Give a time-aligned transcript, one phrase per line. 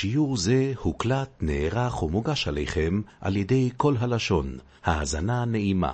[0.00, 4.58] שיעור זה הוקלט, נערך ומוגש עליכם על ידי כל הלשון.
[4.84, 5.92] האזנה נעימה.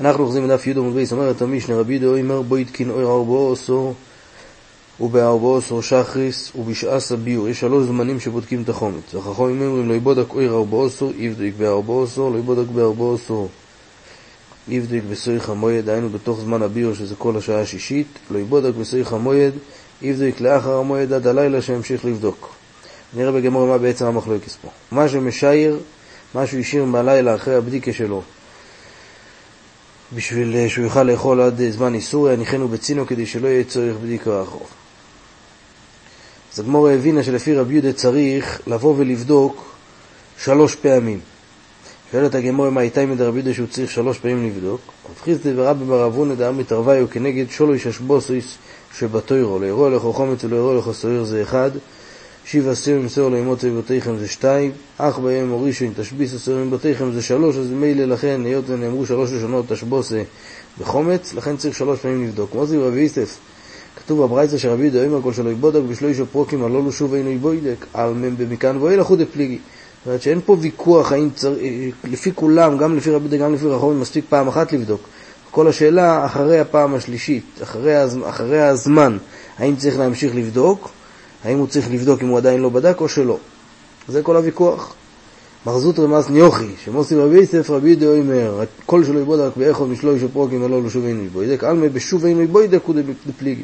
[0.00, 3.52] אנחנו אוחזים בדף י' עמוד בייס, אומרת המשנה רבי דאו אמר בו יתקין אוי ארבעו
[3.52, 3.94] עשור
[5.00, 7.48] ובארבעו עשור שחריס ובשעשה ביור.
[7.48, 9.14] יש שלוש זמנים שבודקים את החומץ.
[9.14, 13.48] החכמים אומרים לא יבודק אוי ארבעו עשור, יבדק בארבעו עשור, לא יבודק בארבעו עשור.
[14.68, 19.54] יבדק בסויך המויד, היינו בתוך זמן הביור שזה כל השעה השישית, לא יבודק בסויך המויד,
[20.02, 22.54] יבדק לאחר המועד עד הלילה שימשיך לבדוק.
[23.14, 24.68] נראה בגמור מה בעצם המחלוקת פה.
[24.90, 25.78] מה שמשייר,
[26.34, 28.22] מה שהוא השאיר בלילה אחרי הבדיקה שלו,
[30.14, 34.66] בשביל שהוא יוכל לאכול עד זמן איסור, יניחנו בצינו כדי שלא יהיה צורך בדיקה אחור.
[36.54, 39.76] אז הגמור הבינה שלפי רבי יהודה צריך לבוא ולבדוק
[40.38, 41.20] שלוש פעמים.
[42.12, 44.80] שואלת הגמור מה איתי מדרבי יהודה שהוא צריך שלוש פעמים לבדוק.
[45.10, 48.58] הבחיז דברבי ברבונה דאמר מתערוויו כנגד שולו יששבוסויס
[48.98, 51.70] שבתוירו, לאירוע לכו חומץ ולאירוע לכו סוער זה אחד,
[52.44, 57.56] שיבה סיר מסור לאמות אבותיכם זה שתיים, אך בהם הורישון תשביס הסורים בתיכם זה שלוש,
[57.56, 60.22] אז מילא לכן, היות ונאמרו שלוש לשונות תשבוסה
[60.78, 62.50] בחומץ, לכן צריך שלוש פעמים לבדוק.
[62.50, 63.38] כמו זה רבי יסף,
[63.96, 67.30] כתוב בברייצה שרבי יהודה אומר כל שלא יבודק בשלו אישו פרוקים הלא לו שוב אינו
[67.30, 69.58] יבוידק, על מם במכאן ואוי לחוד דפליגי.
[70.06, 71.58] זאת אומרת שאין פה ויכוח האם צריך,
[72.04, 75.00] לפי כולם, גם לפי רבי יהודה, גם לפי רחומים, מספיק פעם אחת לבדוק.
[75.50, 78.18] כל השאלה אחרי הפעם השלישית, אחרי, הז...
[78.24, 79.16] אחרי הזמן,
[79.58, 80.88] האם צריך להמשיך לבדוק,
[81.44, 83.38] האם הוא צריך לבדוק אם הוא עדיין לא בדק או שלא.
[84.08, 84.94] זה כל הוויכוח.
[85.66, 90.28] מרזות רמז ניוחי, שמוסי רבי יסף רבי ידעו אומר, כל שלא יבודק באחוד משלו אישו
[90.28, 92.94] פרוקים ולא לשוב אינו יבוידק, עלמא בשוב אינו יבוידק הוא
[93.26, 93.62] דפליגי.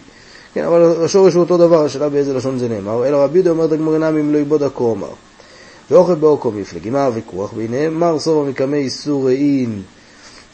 [0.55, 3.67] כן, אבל השורש הוא אותו דבר, השאלה באיזה לשון זה נאמר, אלא רבי ידעו אומר
[3.67, 5.09] דגמר אינם אם לא יבודק כה אומר.
[5.93, 8.01] ואוכל באוקו מפלגי, מה הוויכוח ביניהם?
[8.01, 9.83] מר סובה מקמי איסור ראין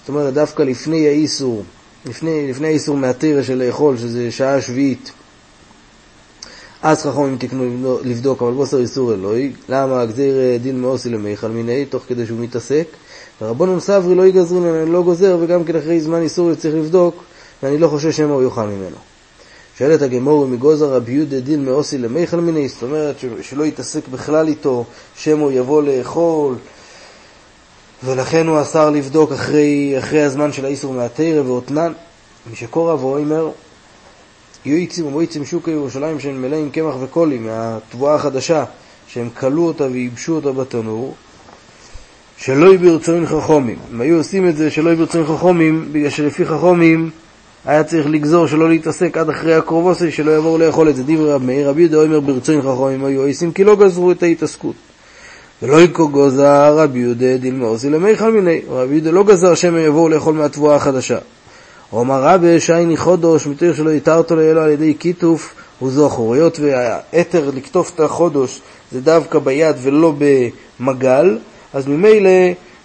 [0.00, 1.62] זאת אומרת, דווקא לפני האיסור,
[2.06, 5.12] לפני, לפני האיסור מהתרא של לאכול, שזה שעה שביעית,
[6.82, 9.52] אז חכמים תקנו לבדוק, אבל בוסר איסור אלוהי.
[9.68, 10.06] למה?
[10.06, 12.86] גזיר דין מאוסי למיכל מיני, תוך כדי שהוא מתעסק.
[13.42, 17.22] ורבונון סברי לא יגזרין, אני לא גוזר, וגם כן אחרי זמן איסור צריך לבדוק,
[17.62, 18.96] ואני לא חושב שמא הוא יאכל ממנו.
[19.78, 24.84] שואלת הגמור מגוזר רבי יהודה דין מאוסי למיכל מיני, זאת אומרת שלא יתעסק בכלל איתו,
[25.16, 26.54] שמא הוא יבוא לאכול,
[28.04, 31.92] ולכן הוא אסר לבדוק אחרי, אחרי הזמן של האיסור מהתרא ואותנן.
[32.52, 33.50] משקורא ואומר,
[34.64, 38.64] יהיו יצים ומועצים שוקי ירושלים שהם מלאים קמח וקולי מהתבואה החדשה,
[39.08, 41.14] שהם כלו אותה וייבשו אותה בתנור,
[42.38, 43.78] שלא יהיו ברצועים חכומים.
[43.92, 47.10] הם היו עושים את זה שלא יהיו ברצועים חכומים, בגלל שלפי חכומים
[47.64, 51.02] היה צריך לגזור שלא להתעסק עד אחרי הקרובוסי, שלא יבואו לאכול את זה.
[51.02, 54.74] דברי רב מאיר, רבי יהודה אומר ברצועים חכומים היו עושים כי לא גזרו את ההתעסקות.
[55.62, 58.60] ולא יקו גוזר רבי יהודה דילמאוסי למיכל מיני.
[58.68, 61.18] רבי יהודה לא גזר שהם יבואו לאכול מהתבואה החדשה.
[61.92, 66.32] אומר רבי שייני חודש מתוך שלא יתרתו לאלו על ידי כיתוף וזוכר.
[66.32, 68.60] היות והאתר לקטוף את החודש
[68.92, 70.14] זה דווקא ביד ולא
[70.80, 71.38] במגל,
[71.74, 72.30] אז ממילא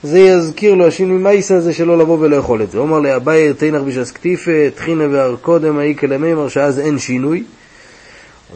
[0.03, 2.77] זה יזכיר לו השינוי מייסה הזה שלא לבוא ולאכול את זה.
[2.77, 7.43] אומר לאביי תנח בשס כתיפה, טחינה והרקודם האי כלמימר שאז אין שינוי.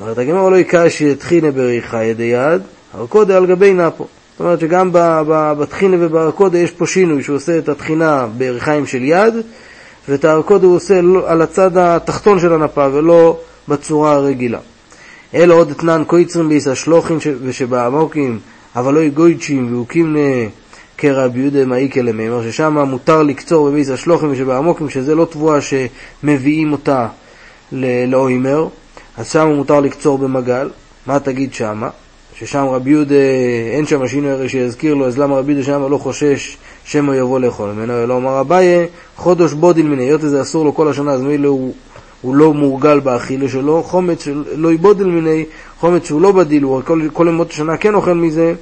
[0.02, 2.62] אומרת הגמרא לא יקשי טחינה בריחה ידי יד,
[2.94, 4.08] הרקודה על גבי נפו.
[4.32, 4.90] זאת אומרת שגם
[5.58, 9.34] בטחינה וברקודה יש פה שינוי, שהוא עושה את הטחינה ברכיים של יד,
[10.10, 14.60] ואת הרקודה הוא עושה על הצד התחתון של הנפה ולא בצורה הרגילה.
[15.34, 18.40] אלא עוד אתנן קויצרים ביס השלוחים ושבעמוקים,
[18.76, 20.18] אבל לא יגויצ'ים והוקים
[20.98, 27.08] כרבי יהודה מאיקה למימר, ששם מותר לקצור בביס השלוחים ושבעמוקים, שזה לא תבואה שמביאים אותה
[28.08, 28.68] לעומר,
[29.18, 30.70] אז שם מותר לקצור במגל.
[31.08, 31.90] מה תגיד שמה?
[32.40, 33.16] ששם רבי יהודה,
[33.72, 37.40] אין שם שינוי הרי שיזכיר לו, אז למה רבי יהודה שם לא חושש שמא יבוא
[37.40, 41.22] לאכול ממנו, אלא אומר אביי, חדש בדיל מיניה, היות שזה אסור לו כל השנה, אז
[41.22, 41.74] מילא הוא,
[42.22, 45.46] הוא לא מורגל באכילה שלו, חמץ לא בדיל מיניה,
[45.80, 48.54] חמץ שהוא לא בדיל, הוא כל, כל ימות השנה כן אוכל מזה,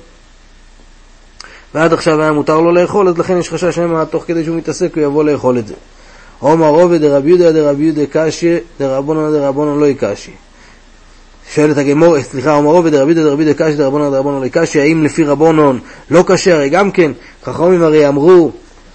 [1.75, 4.95] ועד עכשיו היה מותר לו לאכול, אז לכן יש חשש שמא תוך כדי שהוא מתעסק
[4.95, 5.73] הוא יבוא לאכול את זה.
[6.39, 10.31] עומר עובד דרבי יהודה דרבי יהודה קשי, דרבנן דרבנן לא יקשי.
[11.53, 15.79] שואלת הגמור, סליחה, אומר עובד דרבי דרבי דקשי דרבנון דרבנון לא קשי, האם לפי רבונון
[16.09, 16.53] לא קשה?
[16.53, 17.11] הרי גם כן,
[17.43, 18.51] חכמים הרי אמרו,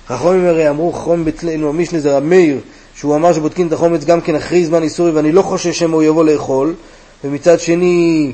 [0.09, 2.59] חכמים הרי אמרו, חכמים אצלנו, המשנה זה רב מאיר,
[2.95, 6.03] שהוא אמר שבודקים את החומץ גם כן אחרי זמן איסורי, ואני לא חושש שמא הוא
[6.03, 6.75] יבוא לאכול,
[7.25, 8.33] ומצד שני,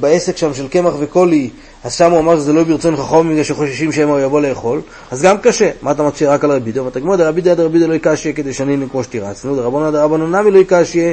[0.00, 1.50] בעסק שם של קמח וקולי,
[1.84, 4.80] אז שם הוא אמר שזה לא ברצון חכם בגלל שחוששים שמא הוא יבוא לאכול,
[5.10, 5.70] אז גם קשה.
[5.82, 6.84] מה אתה מציע רק על רבי דו?
[6.84, 10.58] ואתה גמור דרבי דרבי דרבי לא יקשיה כדי שנין כמו שתירצנו, דרבנן דרבנן נמי לא
[10.58, 11.12] יקשיה,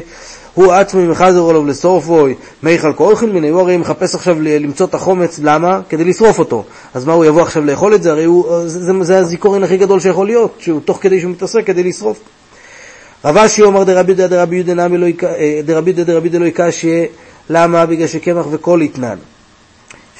[0.54, 5.40] הוא עצמי מחזר עליו לשרופוי, מיכל כאוכל מיני, הוא הרי מחפש עכשיו למצוא את החומץ,
[5.44, 5.82] למה?
[5.90, 6.64] כדי לשרוף אותו.
[6.94, 8.12] אז מה, הוא יבוא עכשיו לאכול את זה?
[8.12, 11.66] הרי הוא, זה, זה, זה הזיכורן הכי גדול שיכול להיות, שהוא תוך כדי שהוא מתעסק
[11.66, 12.20] כדי לשרוף.
[13.26, 17.06] רב אשי אומר דרבי דרבי יהודה נמי לא יקשיה,
[17.50, 17.86] למה?
[17.86, 19.18] בגלל שקמח וקולי תנן.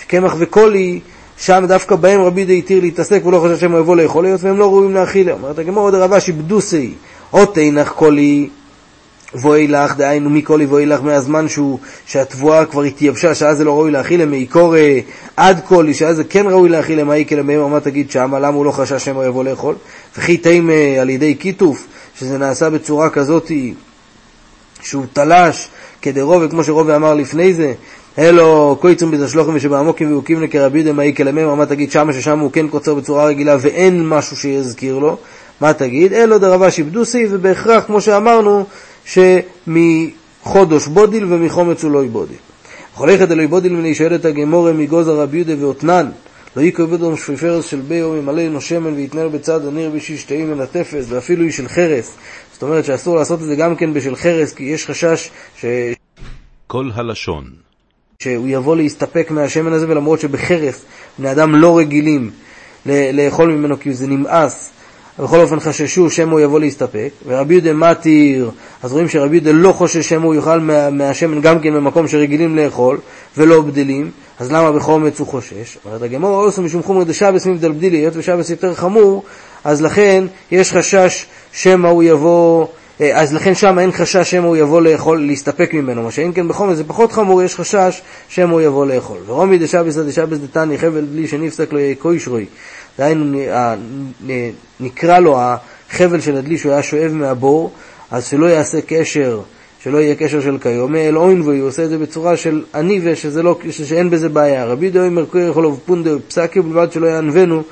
[0.02, 1.00] שקמח וקולי,
[1.38, 4.66] שם דווקא בהם רבי יהודה התיר להתעסק ולא חושב שהם יבוא לאכול, היות והם לא
[4.72, 5.34] ראויים להאכילה.
[5.34, 6.94] אומרת הגמור עוד רבה שבדוסי,
[7.34, 8.50] או תנח קולי
[9.36, 14.76] ואילך, דהיינו מקולי ואילך מהזמן שהוא, שהתבואה כבר התייבשה, שאז זה לא ראוי להאכילה, מעיקור
[15.38, 18.66] עד קולי, שאז זה כן ראוי להאכילה, מה יקרה מהם, מה תגיד שמה, למה הוא
[18.66, 19.76] לא חשש שמא יבוא לאכול?
[20.18, 21.88] וכי תימה אה, על ידי קיטוף,
[22.20, 23.52] שזה נעשה בצורה כזאת
[24.82, 25.68] שהוא תלש
[26.04, 27.74] כדרובה, כמו שרובה אמר לפני זה,
[28.20, 30.22] אלו קויצום בזשלוחים ושבעמוקים
[30.52, 34.38] כרבי יהודה מאי כלמם, מה תגיד שמה ששם הוא כן קוצר בצורה רגילה ואין משהו
[34.38, 35.18] שיזכיר לו,
[35.62, 36.14] מה תגיד?
[36.14, 38.66] אלו דרבה שיבדוסי, ובהכרח, כמו שאמרנו,
[39.06, 42.38] שמחודש בודיל ומחומץ הוא לא יבודיל.
[42.96, 46.10] חולכת אלוהי בודיל מני שואלת הגמורה מגוזר רבי יהודה ואותנן
[46.56, 51.06] לא יקרב אדום שפיפרס של ביו ממלא לנו שמן ויתנר בצד הניר בשישתאים מן התפס
[51.10, 52.12] ואפילו היא של חרס.
[52.54, 55.66] זאת אומרת שאסור לעשות את זה גם כן בשל חרס כי יש חשש ש...
[56.68, 57.44] כל הלשון.
[58.20, 60.86] שהוא יבוא להסתפק מהשמן הזה ולמרות שבחרס
[61.20, 62.32] בני אדם לא רגילים
[62.86, 64.70] לאכול ממנו כי זה נמאס.
[65.20, 68.52] בכל אופן חששו שמא הוא יבוא להסתפק, ורבי יהודה מתיר,
[68.84, 72.56] אז רואים שרבי יהודה לא חושש שמא הוא יאכל מה, מהשמן גם כן במקום שרגילים
[72.56, 73.00] לאכול
[73.38, 75.78] ולא בדלים, אז למה בחומץ הוא חושש?
[75.86, 79.24] אומרת הגמור, אוסו משום חומר דשבס מבדל בדילי, היות ושבס יותר חמור,
[79.64, 82.68] אז לכן יש חשש שמא הוא יבוא,
[83.02, 86.48] אה, אז לכן שם אין חשש שמא הוא יבוא לאכול, להסתפק ממנו, מה שאין כן
[86.48, 89.18] בחומץ זה פחות חמור, יש חשש שמא הוא יבוא לאכול.
[89.26, 92.46] ורומי דשבס דשבס דתני חבל בלי שנפסק לו קוישרוי
[92.98, 93.40] דהיינו
[94.80, 97.72] נקרא לו החבל של הדלי שהוא היה שואב מהבור,
[98.12, 99.42] אז שלא יעשה קשר,
[99.84, 103.60] שלא יהיה קשר של כיום, אל אוינבוי, הוא עושה את זה בצורה של עני ושלא,
[103.70, 104.66] שאין בזה בעיה.
[104.66, 107.64] רבי דאוי מרקוי יכול פונדה פסקי ובלבד שלא יענבנו,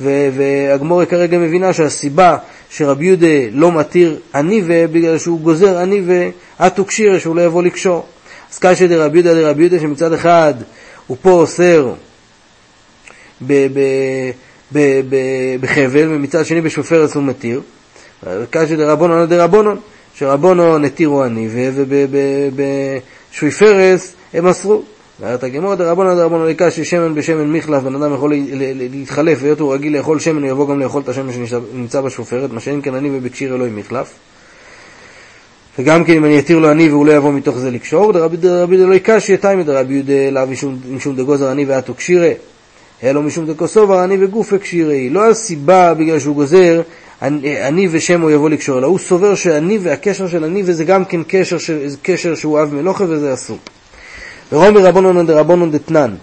[0.00, 2.36] והגמורה כרגע מבינה שהסיבה
[2.70, 6.28] שרבי יהודה לא מתיר עניבה, בגלל שהוא גוזר עניבה
[6.58, 8.06] עטו קשירה, שהוא לא יבוא לקשור.
[8.52, 10.54] אז קשיא דרבי יהודה דרבי יהודה שמצד אחד
[11.06, 11.92] הוא פה אוסר
[15.60, 17.60] בחבל, ומצד שני בשופרס הוא מתיר.
[18.50, 19.80] קשי דרבונון דרבונון,
[20.14, 21.48] שרבונון התירו אני,
[23.32, 24.82] ובשויפרס הם אסרו.
[25.22, 28.32] אומרת הגמור דרבונון דרבונון לקשי שמן בשמן מחלף, בן אדם יכול
[28.74, 32.60] להתחלף, והיות הוא רגיל לאכול שמן, הוא יבוא גם לאכול את השמן שנמצא בשופרת, מה
[32.60, 34.12] שאין כן אני ובקשיר אלוהים מחלף.
[35.78, 39.00] וגם כן אם אני אתיר לו אני והוא לא יבוא מתוך זה לקשור, דרבי דלוי
[39.00, 40.46] קשי תימא דרבי יהודה לאו
[40.90, 42.30] משום דגוזר אני ואתו קשירה.
[43.02, 45.10] אלא משום דקוסובר אני וגוף קשירי.
[45.10, 46.82] לא הסיבה בגלל שהוא גוזר
[47.22, 51.20] אני ושמו יבוא לקשור, אלא הוא סובר שאני והקשר של אני וזה גם כן.
[52.02, 53.58] קשר שהוא אב מלוכה וזה אסור.
[54.52, 56.14] ורומי רבונון דרבונון דתנן,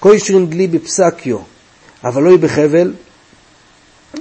[0.00, 1.38] קוישרין דלי בפסקיו,
[2.04, 2.92] אבל לא היא בחבל,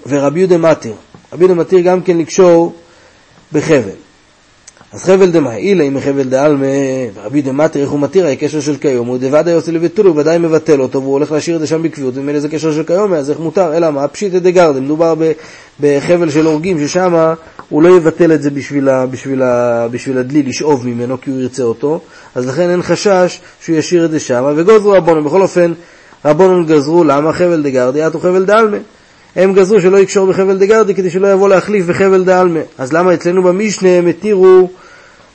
[0.07, 0.93] ורבי יהודה מתיר.
[1.33, 2.73] רבי יהודה מתיר גם כן לקשור
[3.53, 3.97] בחבל.
[4.93, 6.65] אז חבל דמאי, אם חבל דעלמא,
[7.13, 10.81] ורבי דמטרי, איך הוא מתיר, הקשר של כיום, הוא דוודאי עושה לביטול, הוא ודאי מבטל
[10.81, 13.39] אותו, והוא הולך להשאיר את זה שם בקביעות, ומילא זה קשר של כיום, אז איך
[13.39, 13.77] מותר?
[13.77, 14.07] אלא מה?
[14.07, 15.13] פשיטא דגרדה, מדובר
[15.79, 17.33] בחבל של הורגים, ששם
[17.69, 19.41] הוא לא יבטל את זה בשביל, בשביל,
[19.91, 21.99] בשביל הדלי, לשאוב ממנו, כי הוא ירצה אותו,
[22.35, 25.73] אז לכן אין חשש שהוא ישאיר את זה שם, וגוזרו רבונון, בכל אופן,
[26.25, 28.77] רבונון גזרו, למה חבל דגרדי, אתו חבל דעלמא.
[29.35, 32.59] הם גזרו שלא יקשור בחבל דגרדי כדי שלא יבוא להחליף בחבל דעלמא.
[32.77, 34.69] אז למה אצלנו במשנה הם התירו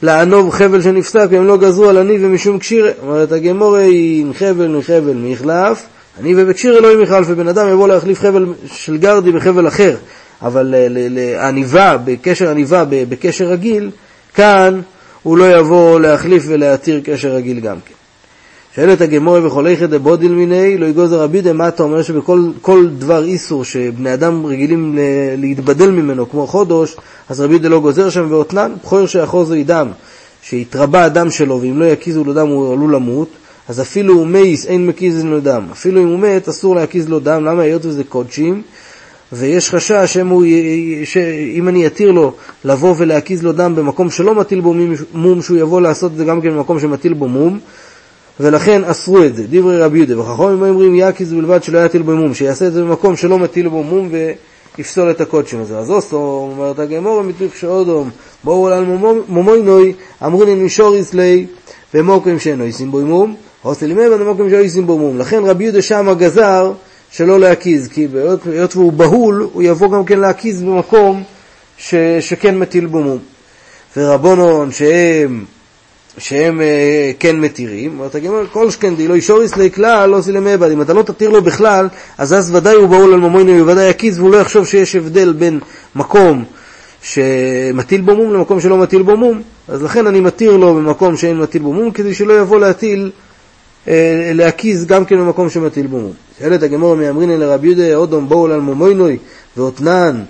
[0.02, 2.90] לענוב חבל שנפסק והם לא גזרו על עני ומשום קשירה?
[3.02, 5.82] אומרת הגמורה היא עם חבל מחבל מחלף,
[6.20, 9.96] עני ובקשירה לא עם מחלף, ובן אדם יבוא להחליף חבל של גרדי בחבל אחר,
[10.42, 13.90] אבל לעניבה, בקשר עניבה, בקשר רגיל,
[14.34, 14.80] כאן
[15.22, 17.94] הוא לא יבוא להחליף ולהתיר קשר רגיל גם כן.
[18.76, 23.24] שואלת הגמרא וכל היכא דבדיל מיניה, לא גזר רבי יהודה, מה אתה אומר שבכל דבר
[23.24, 24.98] איסור שבני אדם רגילים
[25.36, 26.96] להתבדל ממנו, כמו חדש,
[27.28, 29.88] אז רבי יהודה לא גוזר שם, והתנן, בכור שאחזו דם,
[30.42, 33.28] שהתרבה הדם שלו, ואם לא יקיזו לו דם הוא עלול למות,
[33.68, 35.66] אז אפילו הוא מייס, אין מקיז לו דם.
[35.72, 37.62] אפילו אם הוא מת, אסור להקיז לו דם, למה?
[37.62, 38.62] היות וזה קודשים,
[39.32, 40.16] ויש חשש
[41.04, 42.32] שאם אני אתיר לו
[42.64, 44.74] לבוא ולהקיז לו דם במקום שלא מטיל בו
[45.14, 47.58] מום, שהוא יבוא לעשות את זה גם כן במקום שמטיל בו מום,
[48.40, 50.20] ולכן אסרו את זה, דברי רבי יהודה.
[50.20, 53.82] וחכמים אומרים יקיז בלבד שלא יטיל בו מום, שיעשה את זה במקום שלא מטיל בו
[53.82, 54.08] מום
[54.78, 55.78] ויפסול את הקודשים הזה.
[55.78, 58.10] אז אוסו, אומרת הגמורה, מתריך שאודום,
[58.44, 58.84] בואו על
[59.28, 59.92] מומוינוי,
[60.24, 61.46] אמרונין מישוריס לי,
[61.94, 65.18] ומוקרים שאינו ישים בו מום, עושה לי מבן ומוקרים שאינו ישים בו מום.
[65.18, 66.72] לכן רבי יהודה שם גזר
[67.12, 68.06] שלא להקיז, כי
[68.44, 71.22] היות והוא בהול, הוא יבוא גם כן להקיז במקום
[71.78, 73.18] ש, שכן מטיל בו מום.
[73.96, 75.44] ורבונון שהם
[76.18, 80.70] שהם אה, כן מתירים, אומרת הגמרא, כל שכן דילא אישוריס לי כלל לא עושה למעבד,
[80.70, 81.88] אם אתה לא תתיר לו בכלל,
[82.18, 85.32] אז אז ודאי הוא בעול על ממוינו, הוא ודאי יקיז, והוא לא יחשוב שיש הבדל
[85.32, 85.60] בין
[85.94, 86.44] מקום
[87.02, 91.38] שמטיל בו מום למקום שלא מטיל בו מום, אז לכן אני מתיר לו במקום שאין
[91.38, 93.10] מטיל בו מום, כדי שלא יבוא להטיל,
[93.88, 96.12] אה, להקיז גם כן במקום שמטיל בו מום.
[96.42, 98.60] שאלת הגמור מאמרינן לרבי יהודה, אודום בואו על
[99.56, 100.24] ואותנן,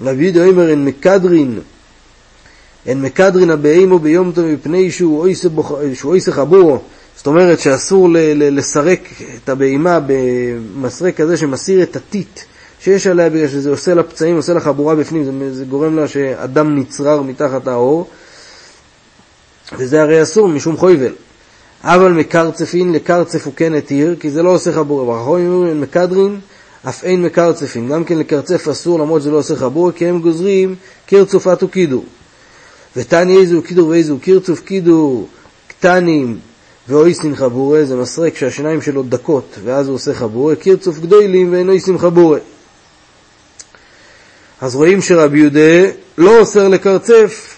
[0.00, 1.58] רבי יהודה אומר אין מקדרין,
[2.86, 5.26] אין מקדרין הבהימו ביום טוב מפני שהוא
[6.04, 6.78] אויסה חבורו.
[7.16, 9.00] זאת אומרת שאסור לסרק
[9.44, 12.40] את הבהימה במסרק כזה שמסיר את הטיט
[12.80, 16.08] שיש עליה בגלל שזה עושה לה פצעים, עושה לה חבורה בפנים, זה, זה גורם לה
[16.08, 18.08] שאדם נצרר מתחת האור,
[19.78, 21.12] וזה הרי אסור משום חויבל.
[21.84, 25.04] אבל מקרצפין לקרצף הוא כן התיר, כי זה לא עושה חבורה.
[25.04, 26.40] ואחרונים אומרים מקדרין,
[26.88, 27.88] אף אין מקרצפין.
[27.88, 30.74] גם כן לקרצף אסור למרות שזה לא עושה חבורה, כי הם גוזרים
[31.06, 32.04] קרצופת וקידור.
[32.96, 35.28] ותני איזו קידור ואיזו קרצוף קידור
[35.68, 36.38] קטנים
[36.88, 41.98] ואויסין חבורה, זה מסרק שהשיניים שלו דקות, ואז הוא עושה חבורה, קרצוף גדולים ואין אויסין
[41.98, 42.38] חבורה.
[44.60, 47.56] אז רואים שרבי יהודה לא אוסר לקרצף,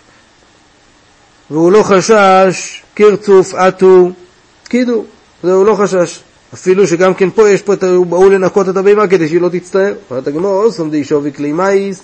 [1.50, 4.10] והוא לא חשש קרצוף אטו
[4.68, 5.04] קידו,
[5.42, 6.20] זה הוא לא חשש.
[6.54, 9.94] אפילו שגם כן פה יש פה, הוא באו לנקות את הבהמה כדי שהיא לא תצטער.
[10.10, 12.02] אומרת הגמור, אוסם די שווי כלי מייס,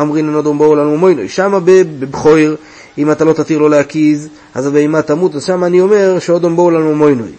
[0.00, 1.28] אמרין לנודום באו לנו מוינו.
[1.28, 2.56] שמה בבחויר,
[2.98, 6.70] אם אתה לא תתיר לו להקיז, אז הבהמה תמות, אז שמה אני אומר שאודום באו
[6.70, 7.32] לנו מוינוי.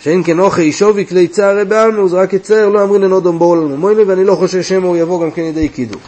[0.00, 3.76] שאין כן אוכי שווי כלי צערי בעלמו, זה רק יצער, לא אמרין לנודום באו לנו
[3.76, 5.98] מוינוי, ואני לא חושב שמא הוא יבוא גם כן ידי קידו.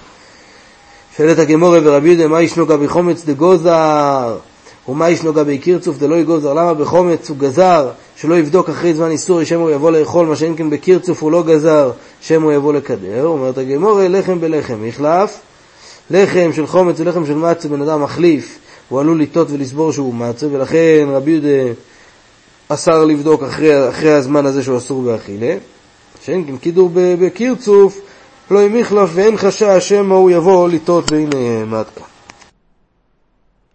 [1.16, 4.37] שואלת הגמורה ורבי יהודה, מה ישנו גבי חומץ דגוזר?
[4.88, 6.54] ומה ישנו גבי קירצוף דלא יגוזר?
[6.54, 10.54] למה בחומץ הוא גזר שלא יבדוק אחרי זמן איסור שמא הוא יבוא לאכול, מה שאין
[10.56, 13.26] כן בקירצוף הוא לא גזר שמא הוא יבוא לקדר?
[13.26, 15.40] אומרת הגמורה, לחם בלחם, יחלף.
[16.10, 18.58] לחם של חומץ ולחם של מצה בן אדם מחליף,
[18.88, 21.72] הוא עלול לטעות ולסבור שהוא מצה, ולכן רבי יהודה
[22.68, 25.56] אסר לבדוק אחרי, אחרי הזמן הזה שהוא אסור באכילה.
[26.24, 28.00] שאין כן קידור בקירצוף,
[28.50, 32.12] לא עם מחלף ואין חשש שמא הוא יבוא לטעות והנה עד כאן.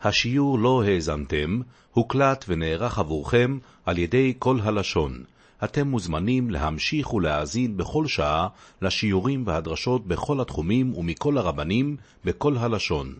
[0.01, 1.61] השיעור לא האזנתם,
[1.91, 5.23] הוקלט ונערך עבורכם על ידי כל הלשון.
[5.63, 8.47] אתם מוזמנים להמשיך ולהאזין בכל שעה
[8.81, 13.13] לשיעורים והדרשות בכל התחומים ומכל הרבנים בכל הלשון.